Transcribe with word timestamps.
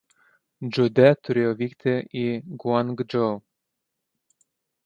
Džu 0.69 0.85
De 0.99 1.05
turėjo 1.27 1.51
vykti 1.59 1.95
į 2.23 2.25
Guangdžou. 2.65 3.31